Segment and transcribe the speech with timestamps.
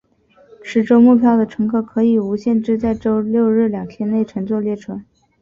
[0.63, 5.03] 持周末票的乘客可以无限制在周六日两天内乘坐列车。